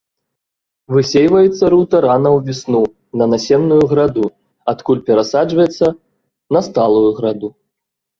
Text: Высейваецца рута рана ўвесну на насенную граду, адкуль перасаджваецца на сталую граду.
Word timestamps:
Высейваецца 0.93 1.63
рута 1.73 1.99
рана 2.05 2.29
ўвесну 2.37 2.81
на 3.21 3.27
насенную 3.33 3.77
граду, 3.91 4.23
адкуль 4.73 5.03
перасаджваецца 5.11 5.85
на 6.57 6.63
сталую 6.69 7.05
граду. 7.21 7.47